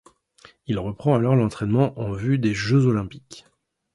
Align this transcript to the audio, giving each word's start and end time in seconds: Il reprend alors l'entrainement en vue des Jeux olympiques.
Il 0.65 0.79
reprend 0.79 1.13
alors 1.13 1.35
l'entrainement 1.35 1.93
en 1.99 2.11
vue 2.11 2.39
des 2.39 2.55
Jeux 2.55 2.87
olympiques. 2.87 3.45